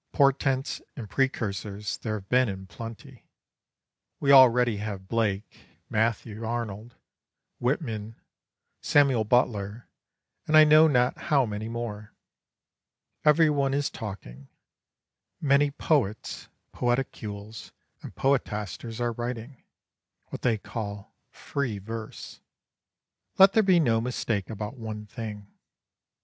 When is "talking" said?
13.91-14.47